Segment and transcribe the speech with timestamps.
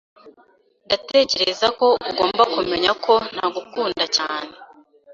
[0.85, 4.53] Ndatekereza ko ugomba kumenya ko ntagukunda cyane.